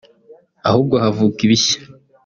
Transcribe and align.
ahubwo 0.69 0.95
havuka 1.03 1.39
ibishya 1.45 1.79